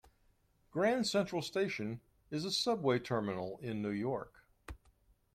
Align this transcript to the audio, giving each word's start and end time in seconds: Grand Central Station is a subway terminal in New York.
Grand 0.71 1.05
Central 1.05 1.43
Station 1.43 2.01
is 2.31 2.43
a 2.43 2.49
subway 2.51 2.97
terminal 2.97 3.59
in 3.61 3.83
New 3.83 3.91
York. 3.91 4.33